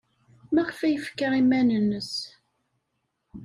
Maɣef 0.53 0.79
ay 0.81 0.91
yefka 0.93 1.27
iman-nnes? 1.41 2.13